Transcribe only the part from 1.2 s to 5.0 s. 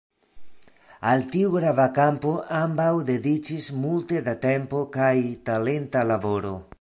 tiu grava kampo ambaŭ dediĉis multe da tempo